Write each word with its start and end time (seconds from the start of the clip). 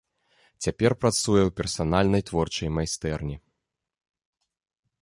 Цяпер 0.65 0.91
працуе 1.01 1.41
ў 1.41 1.51
персанальнай 1.59 2.25
творчай 2.31 2.69
майстэрні. 2.79 3.39